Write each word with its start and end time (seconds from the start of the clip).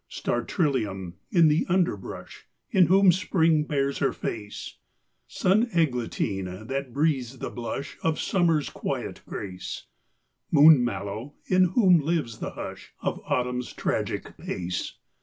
Star 0.09 0.41
trillium, 0.43 1.17
in 1.29 1.47
the 1.47 1.63
underbrush, 1.69 2.47
In 2.71 2.87
whom 2.87 3.11
Spring 3.11 3.65
bares 3.65 3.99
her 3.99 4.11
face; 4.11 4.77
Sun 5.27 5.69
eglantine, 5.75 6.65
that 6.65 6.91
breathes 6.91 7.37
the 7.37 7.51
blush 7.51 7.99
Of 8.01 8.19
Summer's 8.19 8.71
quiet 8.71 9.21
grace; 9.27 9.85
Moon 10.49 10.83
mallow, 10.83 11.35
in 11.45 11.65
whom 11.75 11.99
lives 11.99 12.39
the 12.39 12.53
hush 12.53 12.93
Of 13.01 13.19
Autumn's 13.25 13.73
tragic 13.73 14.35
pace. 14.39 14.95